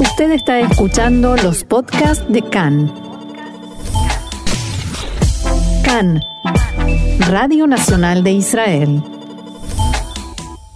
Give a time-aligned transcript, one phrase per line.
[0.00, 2.86] Usted está escuchando los podcasts de CAN.
[5.84, 6.20] CAN,
[7.28, 9.02] Radio Nacional de Israel.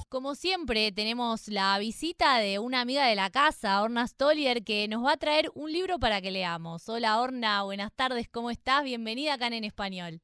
[0.08, 5.04] Como siempre, tenemos la visita de una amiga de la casa, Orna Stolier, que nos
[5.04, 6.88] va a traer un libro para que leamos.
[6.88, 8.82] Hola Orna, buenas tardes, ¿cómo estás?
[8.82, 10.20] Bienvenida acá en español.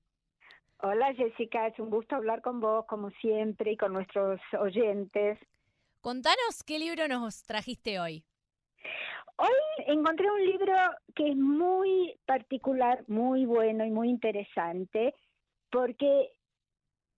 [0.83, 5.39] Hola Jessica, es un gusto hablar con vos como siempre y con nuestros oyentes.
[6.01, 8.25] Contanos qué libro nos trajiste hoy.
[9.37, 10.75] Hoy encontré un libro
[11.15, 15.15] que es muy particular, muy bueno y muy interesante,
[15.71, 16.33] porque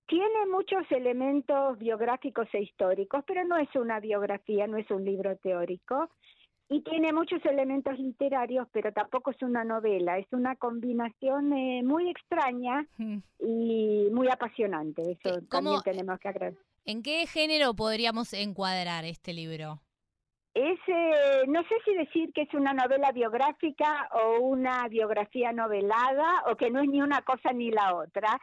[0.06, 5.36] tiene muchos elementos biográficos e históricos, pero no es una biografía, no es un libro
[5.36, 6.10] teórico,
[6.68, 12.10] y tiene muchos elementos literarios, pero tampoco es una novela, es una combinación eh, muy
[12.10, 12.86] extraña
[13.38, 16.62] y muy apasionante, eso Eh, ¿cómo- también tenemos que agradecer.
[16.84, 19.80] ¿En qué género podríamos encuadrar este libro?
[20.52, 26.42] Es, eh, no sé si decir que es una novela biográfica o una biografía novelada
[26.50, 28.40] o que no es ni una cosa ni la otra.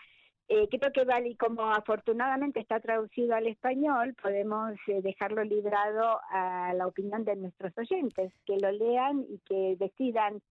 [0.47, 6.22] Eh, creo que vale, y como afortunadamente está traducido al español, podemos eh, dejarlo librado
[6.30, 10.42] a la opinión de nuestros oyentes, que lo lean y que decidan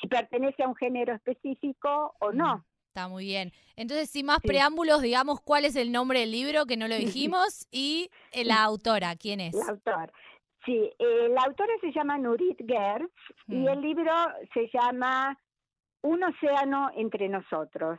[0.00, 2.58] si pertenece a un género específico o no.
[2.58, 3.52] Mm, Está muy bien.
[3.76, 4.48] Entonces, sin más Sí.
[4.48, 6.94] preámbulos, digamos cuál es el nombre del libro, que no lo
[7.34, 9.54] dijimos, y la autora, ¿quién es?
[9.54, 10.12] El autor.
[10.64, 13.12] Sí, eh, la autora se llama Nurit Gertz
[13.48, 13.68] y Mm.
[13.68, 14.12] el libro
[14.54, 15.38] se llama
[16.02, 17.98] Un océano entre nosotros.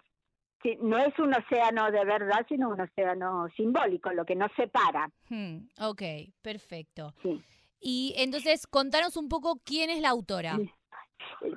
[0.63, 5.09] Sí, no es un océano de verdad, sino un océano simbólico, lo que nos separa.
[5.29, 6.01] Hmm, ok,
[6.41, 7.13] perfecto.
[7.23, 7.41] Sí.
[7.79, 10.55] Y entonces, contanos un poco quién es la autora.
[10.57, 10.69] Sí.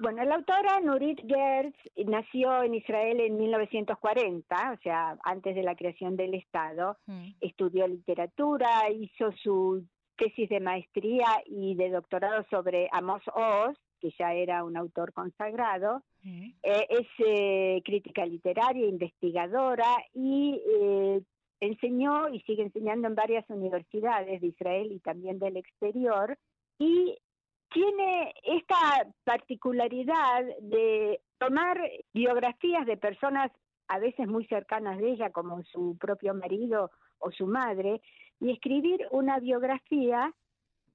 [0.01, 5.75] Bueno, la autora Nurit Gertz nació en Israel en 1940, o sea, antes de la
[5.75, 6.97] creación del Estado.
[7.07, 14.11] Hmm, Estudió literatura, hizo su tesis de maestría y de doctorado sobre Amos Oz, que
[14.19, 16.03] ya era un autor consagrado.
[16.23, 21.23] Eh, es eh, crítica literaria, investigadora y eh,
[21.61, 26.37] enseñó y sigue enseñando en varias universidades de Israel y también del exterior.
[26.79, 27.17] Y
[27.73, 31.79] tiene esta particularidad de tomar
[32.13, 33.51] biografías de personas
[33.89, 38.01] a veces muy cercanas de ella, como su propio marido o su madre,
[38.41, 40.33] y escribir una biografía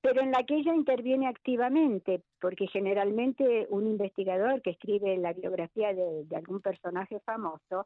[0.02, 5.94] pero en la que ella interviene activamente, porque generalmente un investigador que escribe la biografía
[5.94, 7.86] de, algún personaje famoso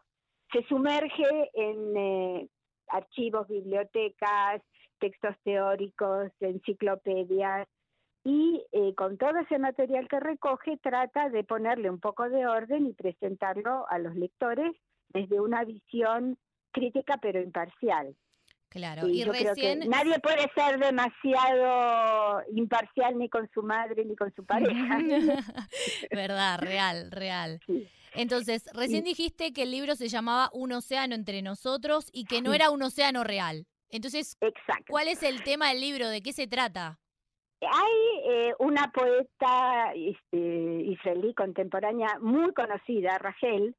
[0.51, 2.47] se sumerge en eh,
[2.89, 4.61] archivos, bibliotecas,
[4.99, 7.67] textos teóricos, enciclopedias,
[8.23, 12.85] y eh, con todo ese material que recoge trata de ponerle un poco de orden
[12.85, 14.71] y presentarlo a los lectores
[15.09, 16.37] desde una visión
[16.71, 18.15] crítica pero imparcial.
[18.73, 19.87] Claro, y yo creo que recién...
[19.87, 24.97] nadie puede ser demasiado imparcial ni con su madre ni con su pareja.
[26.11, 27.59] Verdad, real, real.
[27.67, 27.87] Sí.
[28.15, 32.51] Entonces, recién dijiste que el libro se llamaba Un océano entre nosotros y que no
[32.51, 32.55] Sí.
[32.57, 33.65] era un océano real.
[33.89, 34.85] Entonces, Exacto.
[34.89, 36.07] ¿cuál es el tema del libro?
[36.09, 36.99] ¿De qué se trata?
[37.61, 43.75] Hay eh, una poeta este, israelí contemporánea muy conocida, Rachel,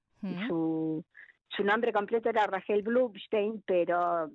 [0.49, 1.05] su,
[1.57, 4.31] su nombre completo era Rachel Blumstein, pero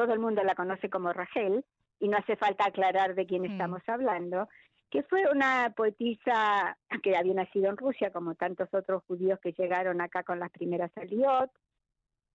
[0.00, 1.62] todo el mundo la conoce como Rachel,
[1.98, 3.52] y no hace falta aclarar de quién Mm.
[3.52, 4.48] estamos hablando,
[4.88, 10.00] que fue una poetisa que había nacido en Rusia, como tantos otros judíos que llegaron
[10.00, 11.50] acá con las primeras aliot,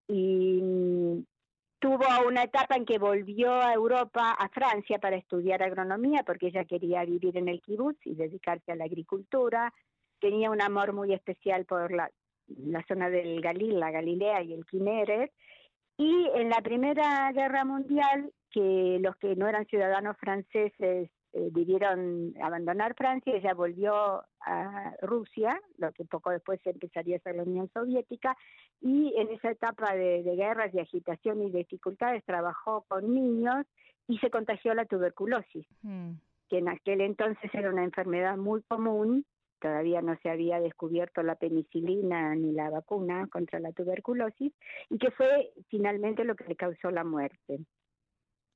[0.07, 1.25] y mm,
[1.79, 6.65] tuvo una etapa en que volvió a Europa, a Francia, para estudiar agronomía, porque ella
[6.65, 9.73] quería vivir en el kibutz y dedicarse a la agricultura.
[10.19, 12.11] Tenía un amor muy especial por la,
[12.47, 15.31] la zona del Galil, la Galilea y el Kineret.
[15.97, 22.33] Y en la Primera Guerra Mundial, que los que no eran ciudadanos franceses eh, debieron
[22.41, 27.69] abandonar Francia, ella volvió a Rusia, lo que poco después empezaría a ser la Unión
[27.73, 28.37] Soviética,
[28.81, 33.65] y en esa etapa de, de guerras, de agitación y dificultades trabajó con niños
[34.07, 36.11] y se contagió la tuberculosis, hmm.
[36.49, 39.25] que en aquel entonces era una enfermedad muy común,
[39.65, 44.53] todavía no se había descubierto la penicilina ni la vacuna contra la tuberculosis,
[44.91, 47.61] y que fue finalmente lo que le causó la muerte.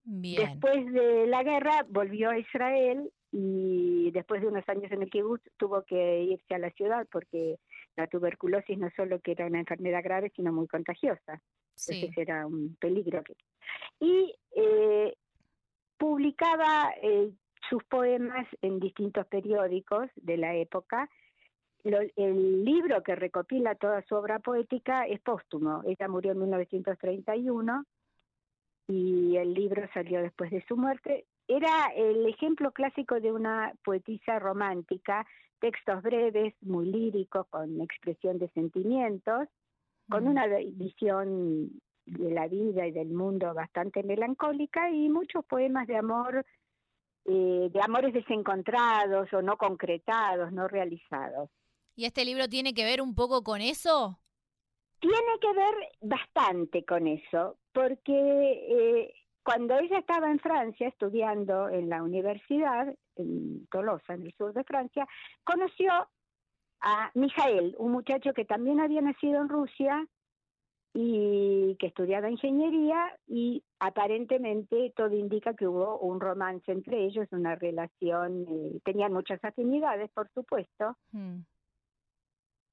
[0.04, 0.46] Bien.
[0.46, 5.42] Después de la guerra volvió a Israel y después de unos años en el kibbutz
[5.58, 7.58] tuvo que irse a la ciudad porque
[7.98, 11.42] la tuberculosis no solo que era una enfermedad grave, sino muy contagiosa.
[11.74, 11.96] Sí.
[11.96, 13.24] Entonces era un peligro.
[14.00, 15.16] Y eh,
[15.98, 17.32] publicaba eh,
[17.70, 21.10] sus poemas en distintos periódicos de la época.
[21.84, 25.82] Lo- el libro que recopila toda su obra poética es póstumo.
[25.86, 27.86] Ella murió en 1931
[28.88, 31.26] y el libro salió después de su muerte.
[31.52, 35.26] era el ejemplo clásico de una poetisa romántica,
[35.60, 39.48] textos breves, muy líricos, con expresión de sentimientos,
[40.10, 41.72] con una visión
[42.06, 46.46] de la vida y del mundo bastante melancólica y muchos poemas de amor,
[47.26, 51.50] eh, de amores desencontrados o no concretados, no realizados.
[51.96, 54.20] ¿Y este libro tiene que ver un poco con eso?
[55.00, 59.14] Tiene que ver bastante con eso, porque eh,
[59.44, 64.64] cuando ella estaba en Francia estudiando en la universidad, en Tolosa, en el sur de
[64.64, 65.08] Francia,
[65.44, 65.92] conoció
[66.82, 70.06] a Mijael, un muchacho que también había nacido en Rusia
[70.94, 77.56] y que estudiaba ingeniería y aparentemente todo indica que hubo un romance entre ellos, una
[77.56, 80.98] relación, eh, tenían muchas afinidades, por supuesto.
[81.12, 81.42] Mm.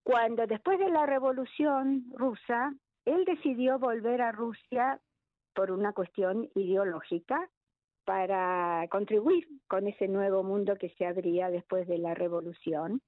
[0.03, 2.73] Cuando después de la revolución rusa,
[3.05, 5.01] él decidió volver a Rusia
[5.55, 7.51] por una cuestión ideológica
[8.05, 13.03] para contribuir con ese nuevo mundo que se abría después de la revolución.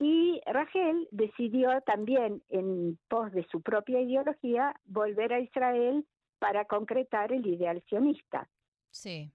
[0.00, 6.06] Y Rachel decidió también, en pos de su propia ideología, volver a Israel
[6.38, 8.48] para concretar el ideal sionista.
[8.90, 9.32] Sí.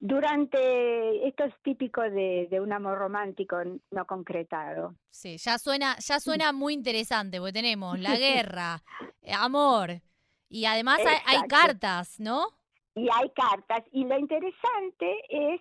[0.00, 3.56] Durante, esto es típico de, un amor romántico
[3.90, 4.94] no concretado.
[5.10, 8.82] Sí, ya suena, ya suena muy interesante, porque tenemos la guerra,
[9.38, 10.02] amor,
[10.48, 12.48] y además hay, cartas, ¿no?
[12.94, 15.60] Y hay cartas, y lo interesante es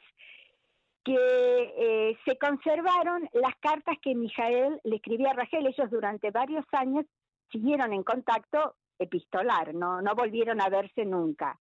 [1.04, 5.68] que eh, se conservaron las cartas que Mijael le escribía a Rachel.
[5.68, 7.06] Ellos durante varios años
[7.52, 11.60] siguieron en contacto epistolar, no, no volvieron a verse nunca.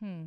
[0.00, 0.26] Hmm.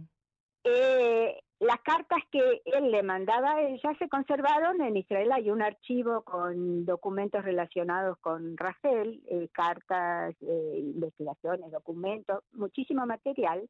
[0.64, 5.32] Eh, las cartas que él le mandaba a ella se conservaron en Israel.
[5.32, 13.70] Hay un archivo con documentos relacionados con Rachel, eh, cartas, investigaciones, documentos, muchísimo material.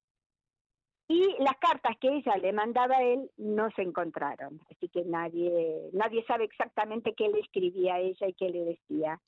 [1.07, 5.89] Y las cartas que ella le mandaba a él no se encontraron, así que nadie,
[5.93, 9.19] nadie sabe exactamente qué le escribía a ella y qué le decía.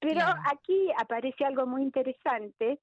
[0.00, 2.80] Pero aquí aparece algo muy interesante.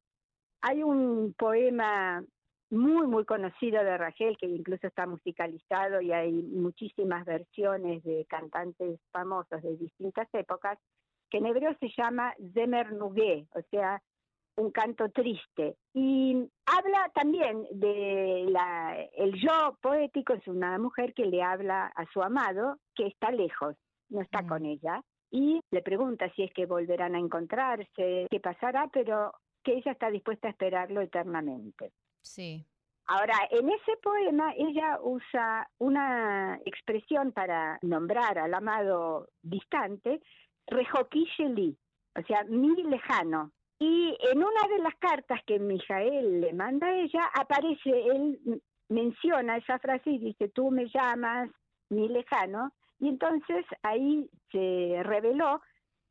[0.62, 2.24] Hay un poema
[2.70, 9.00] muy, muy conocido de Rachel, que incluso está musicalizado y hay muchísimas versiones de cantantes
[9.12, 10.78] famosos de distintas épocas,
[11.30, 14.02] que en hebreo se llama Zemer Nugé, o sea,
[14.57, 15.77] un canto triste.
[15.94, 22.06] Y habla también de la, el yo poético, es una mujer que le habla a
[22.12, 23.75] su amado, que está lejos,
[24.09, 25.01] no está con ella,
[25.31, 29.33] y le pregunta si es que volverán a encontrarse, qué pasará, pero
[29.63, 31.92] que ella está dispuesta a esperarlo eternamente.
[32.21, 32.65] Sí.
[33.06, 40.21] Ahora, en ese poema ella usa una expresión para nombrar al amado distante,
[40.68, 41.77] Rejokisheli,
[42.18, 46.95] o sea, mi lejano, y en una de las cartas que Mijael le manda a
[46.95, 51.50] ella, aparece, él menciona esa frase y dice, tú me llamas
[51.89, 55.62] mi lejano, y entonces ahí se reveló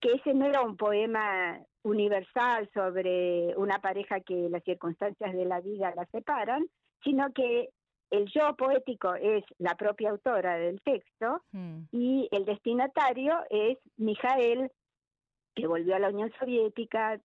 [0.00, 5.60] que ese no era un poema universal sobre una pareja que las circunstancias de la
[5.60, 6.66] vida la separan,
[7.02, 7.70] sino que
[8.10, 11.84] el yo poético es la propia autora del texto hmm.
[11.90, 14.70] y el destinatario es Mijael,
[15.54, 17.18] que volvió a la Unión Soviética,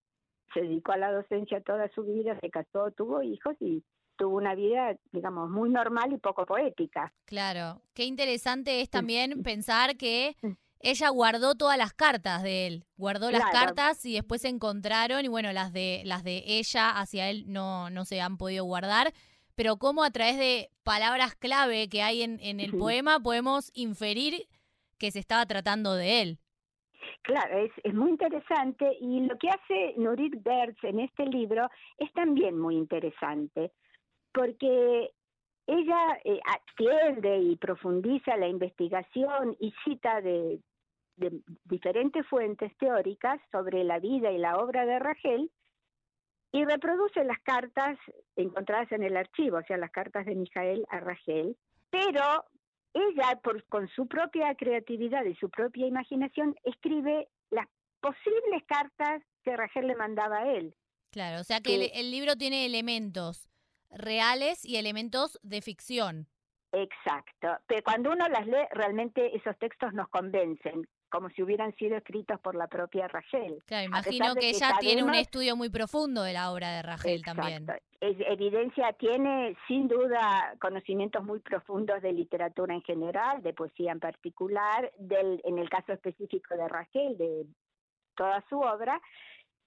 [0.54, 3.84] se dedicó a la docencia toda su vida, se casó, tuvo hijos y
[4.18, 7.12] tuvo una vida, digamos, muy normal y poco poética.
[7.26, 10.36] Claro, qué interesante es también pensar que
[10.80, 15.28] ella guardó todas las cartas de él, guardó las cartas y después se encontraron y
[15.28, 19.14] bueno, las de las de ella hacia él no no se han podido guardar,
[19.56, 24.48] pero cómo a través de palabras clave que hay en, en el poema podemos inferir
[24.98, 26.40] que se estaba tratando de él.
[27.24, 32.58] Claro, es, muy interesante y lo que hace Nurit Bertz en este libro es también
[32.58, 33.72] muy interesante,
[34.34, 35.12] porque
[35.68, 40.62] ella eh, atiende y profundiza la investigación y cita de,
[41.18, 45.52] de, diferentes fuentes teóricas sobre la vida y la obra de Rachel
[46.52, 48.00] y reproduce las cartas
[48.36, 51.56] encontradas en el archivo, o sea, las cartas de Mijael a Rachel,
[51.92, 52.46] pero
[52.94, 57.68] ella, por, con su propia creatividad y su propia imaginación, escribe las
[58.02, 60.76] posibles cartas que Rachel le mandaba a él.
[61.12, 63.50] Claro, o sea que, el, libro tiene elementos
[63.90, 66.28] reales y elementos de ficción.
[66.72, 71.98] Exacto, pero cuando uno las lee, realmente esos textos nos convencen, como si hubieran sido
[71.98, 73.62] escritos por la propia Rachel.
[73.68, 77.68] Claro, imagino que, ella tiene un estudio muy profundo de la obra de Rachel también.
[78.00, 84.00] Es, evidencia tiene sin duda conocimientos muy profundos de literatura en general, de poesía en
[84.00, 87.46] particular, del, en el caso específico de Rachel, de
[88.16, 89.00] toda su obra,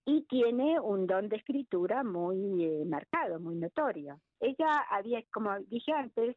[0.07, 4.19] y tiene un don de escritura muy eh, marcado, muy notorio.
[4.41, 6.37] Ella había, como dije antes,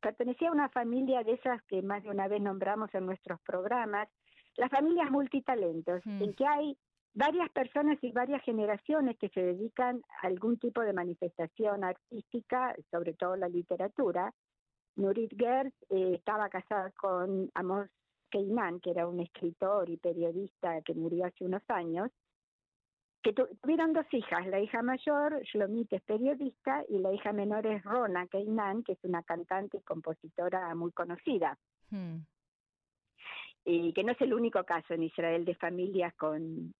[0.00, 4.08] pertenecía a una familia de esas que más de una vez nombramos en nuestros programas,
[4.56, 6.22] las familias multitalentos, Mm.
[6.22, 6.76] en que hay
[7.14, 13.14] varias personas y varias generaciones que se dedican a algún tipo de manifestación artística, sobre
[13.14, 14.32] todo la literatura.
[14.96, 17.88] Nurit Gertz eh, estaba casada con Amos
[18.30, 22.10] Keinan, que era un escritor y periodista que murió hace unos años,
[23.22, 27.66] que tu- tuvieron dos hijas, la hija mayor, Shlomit, es periodista, y la hija menor
[27.66, 31.58] es Rona Keinan, que es una cantante y compositora muy conocida
[31.90, 32.18] Hmm.
[33.64, 36.72] Y que no es el único caso en Israel de familias con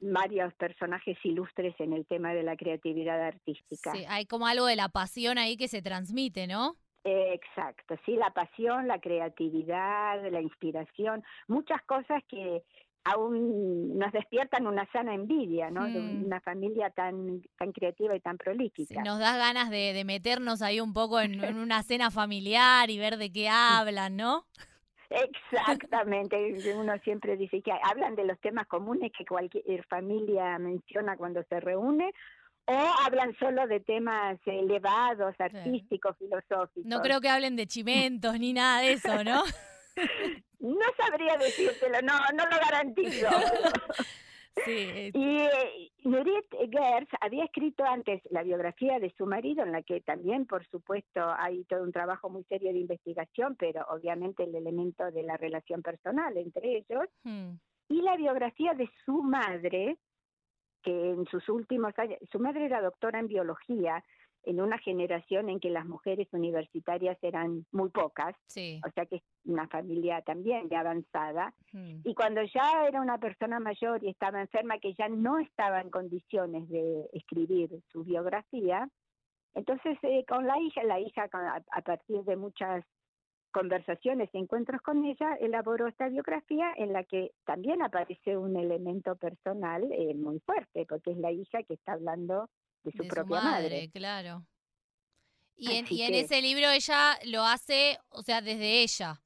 [0.00, 3.92] varios personajes ilustres en el tema de la creatividad artística.
[3.92, 6.76] Sí, hay como algo de la pasión ahí que se transmite, ¿no?
[7.04, 12.62] Eh, Exacto, sí, la pasión, la creatividad, la inspiración, muchas cosas que
[13.04, 15.84] aún nos despiertan una sana envidia, ¿no?
[15.84, 16.26] De Mm.
[16.26, 19.02] una familia tan tan creativa y tan Sí, prolífica.
[19.04, 22.98] nos da ganas de, de meternos ahí un poco en, en una cena familiar y
[22.98, 24.44] ver de qué hablan, ¿no?
[25.10, 26.36] Exactamente,
[26.74, 31.60] uno siempre dice que hablan de los temas comunes que cualquier familia menciona cuando se
[31.60, 32.12] reúne
[32.66, 36.84] o hablan solo de temas elevados, artísticos, filosóficos.
[36.84, 39.42] No creo que hablen de chimentos ni nada de eso, ¿no?
[40.58, 43.28] No sabría decírtelo, no, no lo garantizo.
[44.64, 49.82] Sí, Y eh, Nurit Gertz había escrito antes la biografía de su marido, en la
[49.82, 54.54] que también, por supuesto, hay todo un trabajo muy serio de investigación, pero obviamente el
[54.54, 57.50] elemento de la relación personal entre ellos, hmm,
[57.88, 59.98] y la biografía de su madre,
[60.82, 64.02] que en sus últimos años, su madre era doctora en biología,
[64.46, 68.80] en una generación en que las mujeres universitarias eran muy pocas, sí.
[68.86, 72.00] o sea que es una familia también ya avanzada, hmm.
[72.04, 75.90] y cuando ya era una persona mayor y estaba enferma, que ya no estaba en
[75.90, 78.88] condiciones de escribir su biografía,
[79.54, 82.84] entonces eh, con la hija, la hija con- a, a partir de muchas
[83.52, 89.16] conversaciones y encuentros con ella, elaboró esta biografía en la que también aparece un elemento
[89.16, 92.50] personal eh, muy fuerte, porque es la hija que está hablando
[92.90, 93.62] de su de propia su madre.
[93.76, 94.46] madre, claro.
[95.56, 99.22] Y en, y ese libro ella lo hace, o sea, desde ella,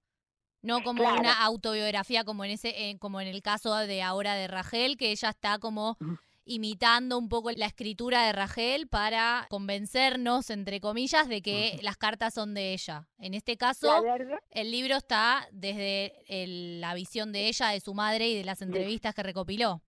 [0.62, 1.20] no como Claro.
[1.20, 5.10] una autobiografía como en ese, eh, como en el caso de ahora de Rachel, que
[5.10, 5.96] ella está como
[6.44, 12.34] imitando un poco la escritura de Rachel para convencernos, entre comillas, de que las cartas
[12.34, 13.08] son de ella.
[13.18, 14.02] En este caso,
[14.50, 18.62] el libro está desde el- la visión de ella, de su madre y de las
[18.62, 19.82] entrevistas que recopiló.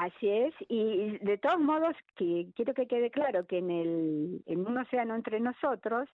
[0.00, 4.64] Así es, y de todos modos, que quiero que quede claro que en, el, en
[4.64, 6.08] un océano entre nosotros,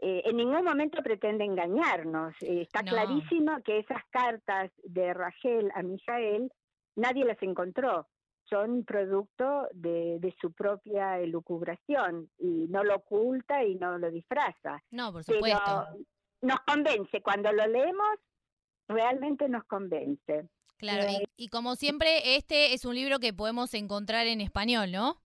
[0.00, 2.34] eh, en ningún momento pretende engañarnos.
[2.40, 2.92] Eh, está No.
[2.92, 6.50] clarísimo que esas cartas de Rachel a Mijael,
[6.96, 8.08] nadie las encontró.
[8.44, 14.82] Son producto de, de su propia elucubración y no lo oculta y no lo disfraza.
[14.90, 15.88] No, por Pero supuesto.
[16.40, 18.16] nos convence, cuando lo leemos,
[18.88, 20.48] realmente nos convence.
[20.78, 25.16] Claro, y, y como siempre, este es un libro que podemos encontrar en español, ¿no?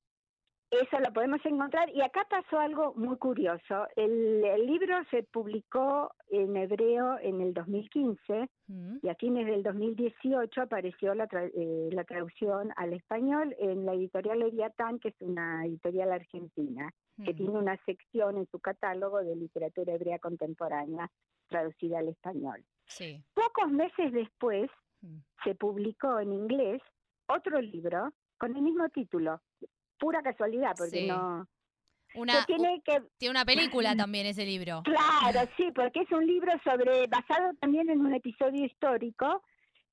[0.72, 1.88] Eso lo podemos encontrar.
[1.92, 3.86] Y acá pasó algo muy curioso.
[3.96, 9.62] El, el libro se publicó en hebreo en el 2015 Mm, y a fines del
[9.62, 15.16] 2018 apareció la, tra- eh, la traducción al español en la editorial Leviatán, que es
[15.20, 16.90] una editorial argentina,
[17.26, 17.36] que mm.
[17.36, 21.12] tiene una sección en su catálogo de literatura hebrea contemporánea
[21.50, 22.64] traducida al español.
[22.88, 23.22] Sí.
[23.34, 24.70] Pocos meses después.
[25.44, 26.82] Se publicó en inglés
[27.28, 29.42] otro libro con el mismo título.
[30.00, 31.08] Pura casualidad, porque Sí.
[31.08, 31.48] no,
[32.16, 34.82] Una, que tiene que tiene una película también ese libro.
[34.84, 39.42] claro sí porque es un libro sobre basado también en un episodio histórico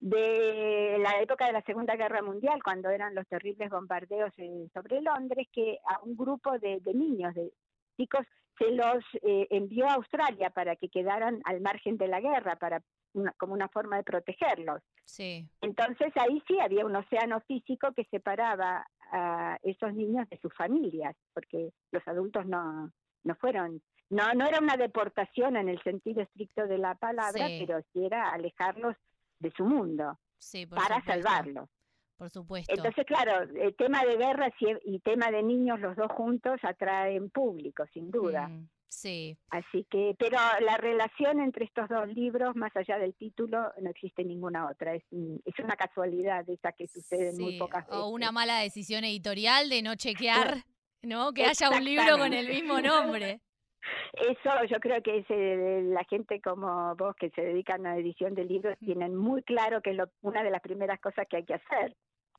[0.01, 5.01] de la época de la Segunda Guerra Mundial cuando eran los terribles bombardeos eh, sobre
[5.03, 7.53] Londres que a un grupo de, de niños de
[7.97, 8.27] chicos
[8.59, 12.83] se los eh, envió a Australia para que quedaran al margen de la guerra para
[13.15, 15.49] una- como una forma de protegerlos Sí.
[15.61, 21.17] entonces ahí sí había un océano físico que separaba a esos niños de sus familias,
[21.35, 22.93] porque los adultos no,
[23.25, 27.65] no fueron, no, no era una deportación en el sentido estricto de la palabra, Sí.
[27.67, 28.97] pero sí era alejarlos
[29.41, 31.69] de su mundo Sí, para supuesto, salvarlos.
[32.17, 32.73] Por supuesto.
[32.73, 34.53] Entonces, claro, el tema de guerra
[34.85, 38.47] y tema de niños, los dos juntos, atraen público, sin duda.
[38.47, 39.39] Mm, sí.
[39.51, 44.25] Así que, pero la relación entre estos dos libros, más allá del título, no existe
[44.25, 44.95] ninguna otra.
[44.95, 47.99] Es, es una casualidad esa que sucede muy pocas veces.
[48.03, 50.65] O una mala decisión editorial de no chequear,
[51.03, 51.33] ¿no?
[51.33, 53.41] Que haya un libro con el mismo nombre.
[54.13, 58.35] Eso yo creo que es, eh, la gente como vos que se dedican a edición
[58.35, 61.45] de libros tienen muy claro que es lo- una de las primeras cosas que hay
[61.47, 61.97] que hacer.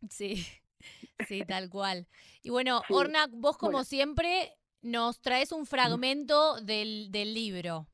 [0.10, 0.46] Sí,
[1.28, 2.08] sí, tal cual.
[2.44, 2.94] Y bueno, Sí.
[2.94, 3.86] Orna, vos como Bueno.
[3.86, 7.88] siempre nos traes un fragmento del, del libro.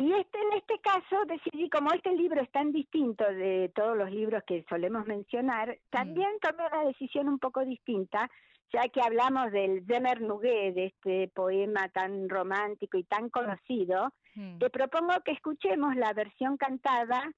[0.00, 4.10] Y este, en este caso decidí, como este libro es tan distinto de todos los
[4.12, 8.30] libros que solemos mencionar, también tomé una decisión un poco distinta,
[8.72, 14.12] ya que hablamos del Zemer Nuguet, de este poema tan romántico y tan conocido,
[14.60, 17.32] te propongo que escuchemos la versión cantada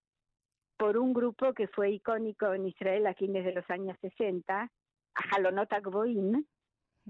[0.77, 4.71] por un grupo que fue icónico en Israel a fines de los años 60,
[5.33, 5.73] Halonot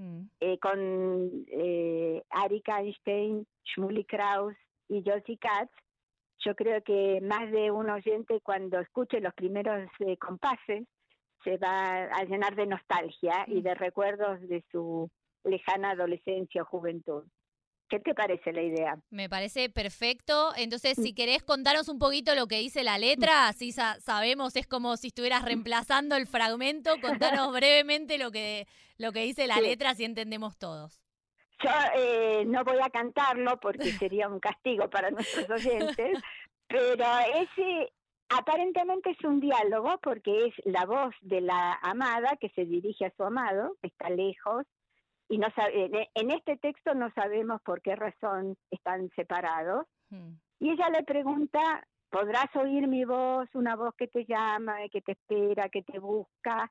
[0.01, 4.55] Agboim, eh, con eh, Arik Einstein, Shmuley Kraus
[4.89, 5.71] y Josie Katz.
[6.45, 10.87] Yo creo que más de un oyente cuando escuche los primeros eh, compases
[11.45, 15.11] se va a llenar de nostalgia y de recuerdos de su
[15.45, 17.25] lejana adolescencia o juventud.
[17.91, 18.97] ¿Qué te parece la idea?
[19.11, 20.53] Me parece perfecto.
[20.57, 24.97] Entonces, si querés contarnos un poquito lo que dice la letra, así sabemos, es como
[24.97, 26.93] si estuvieras reemplazando el fragmento.
[27.03, 31.03] Contanos brevemente lo que, lo que dice la letra, si entendemos todos.
[31.65, 36.17] Yo eh, no voy a cantarlo porque sería un castigo para nuestros oyentes,
[36.69, 37.05] pero
[37.35, 37.93] ese
[38.29, 43.13] aparentemente es un diálogo porque es la voz de la amada que se dirige a
[43.17, 44.65] su amado, que está lejos,
[45.31, 45.47] y no
[46.15, 49.87] en este texto no sabemos por qué razón están separados.
[50.11, 50.33] Hmm.
[50.59, 55.13] Y ella le pregunta, ¿podrás oír mi voz, una voz que te llama, que te
[55.13, 56.69] espera, que te busca?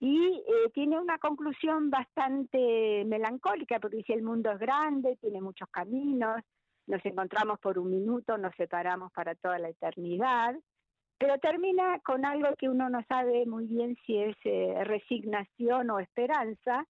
[0.00, 5.68] Y eh, tiene una conclusión bastante melancólica, porque dice, el mundo es grande, tiene muchos
[5.70, 6.42] caminos,
[6.88, 10.56] nos encontramos por un minuto, nos separamos para toda la eternidad,
[11.16, 16.00] pero termina con algo que uno no sabe muy bien si es eh, resignación o
[16.00, 16.84] esperanza,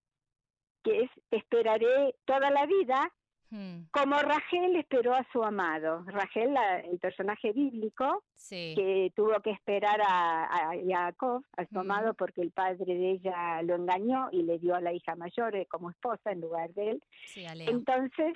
[0.84, 3.10] que es esperaré toda la vida,
[3.50, 3.86] hmm.
[3.90, 6.04] como Rachel esperó a su amado.
[6.06, 12.16] Rachel, el personaje bíblico, que tuvo que esperar a, a Jacob, a su amado, hmm.
[12.16, 15.66] porque el padre de ella lo engañó y le dio a la hija mayor eh,
[15.66, 17.02] como esposa en lugar de él.
[17.34, 18.34] Entonces,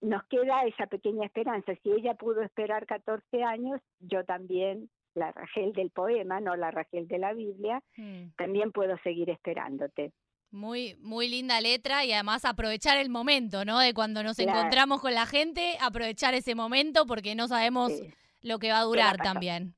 [0.00, 1.72] nos queda esa pequeña esperanza.
[1.82, 7.08] Si ella pudo esperar 14 años, yo también, la Rachel del poema, no la Rachel
[7.08, 8.28] de la Biblia, hmm.
[8.36, 10.12] también puedo seguir esperándote.
[10.56, 13.78] Muy, muy linda letra y además aprovechar el momento, ¿no?
[13.78, 17.92] De cuando nos encontramos con la gente, aprovechar ese momento porque no sabemos
[18.40, 19.74] lo que va a durar también.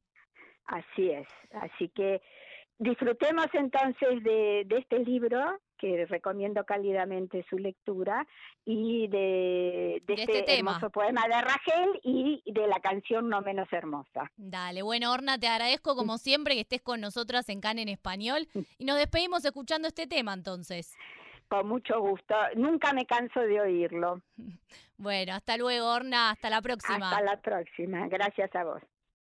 [0.67, 2.23] Así es, así que
[2.79, 8.27] disfrutemos entonces de, de este libro que recomiendo cálidamente su lectura,
[8.65, 13.73] y de, de, este, este hermoso poema de Rachel y de la canción no menos
[13.73, 14.31] hermosa.
[14.37, 18.49] Dale, bueno, Orna, te agradezco como siempre que estés con nosotras en CAN en español
[18.79, 20.95] y nos despedimos escuchando este tema entonces.
[21.49, 24.21] Con mucho gusto, nunca me canso de oírlo.
[25.01, 27.13] Bueno, hasta luego, Orna, hasta la próxima.
[27.13, 28.83] Hasta la próxima, gracias a vos.